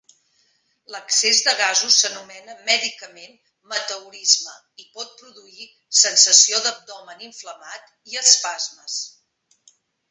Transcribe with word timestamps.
L'excés 0.93 1.41
de 1.47 1.51
gasos 1.59 1.97
s'anomena 2.03 2.55
mèdicament 2.69 3.37
meteorisme 3.75 4.57
i 4.85 4.89
pot 4.97 5.15
produir 5.21 5.69
sensació 6.01 6.65
d'abdomen 6.67 7.25
inflamat 7.31 7.97
i 8.15 8.23
espasmes. 8.27 9.01